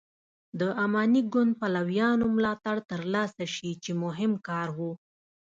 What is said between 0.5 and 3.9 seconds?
د اماني ګوند پلویانو ملاتړ تر لاسه شي